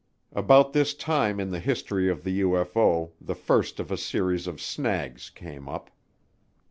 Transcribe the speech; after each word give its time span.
About 0.33 0.73
this 0.73 0.95
time 0.95 1.39
in 1.39 1.51
the 1.51 1.59
history 1.59 2.09
of 2.09 2.23
the 2.23 2.41
UFO 2.41 3.11
the 3.21 3.35
first 3.35 3.79
of 3.79 3.91
a 3.91 3.97
series 3.97 4.47
of 4.47 4.59
snags 4.59 5.29
came 5.29 5.69
up. 5.69 5.91